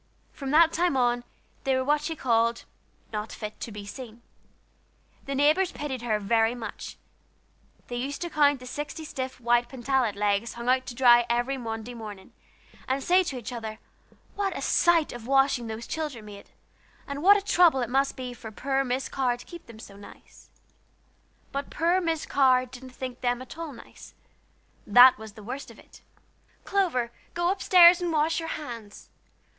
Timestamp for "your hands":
28.39-29.09